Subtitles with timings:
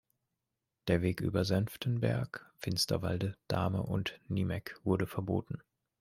[0.87, 5.61] Der Weg über Senftenberg, Finsterwalde, Dahme und Niemegk wurde verboten.